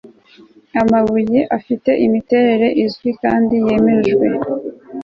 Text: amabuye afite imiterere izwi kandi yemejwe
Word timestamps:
amabuye 0.81 1.39
afite 1.57 1.91
imiterere 2.05 2.67
izwi 2.83 3.09
kandi 3.21 3.55
yemejwe 3.65 4.27